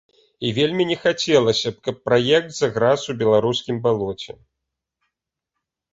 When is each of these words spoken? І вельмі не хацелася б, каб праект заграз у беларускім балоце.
І 0.47 0.49
вельмі 0.57 0.83
не 0.91 0.95
хацелася 1.01 1.71
б, 1.75 1.83
каб 1.87 1.95
праект 2.07 2.49
заграз 2.61 3.01
у 3.13 3.17
беларускім 3.23 3.75
балоце. 3.87 4.39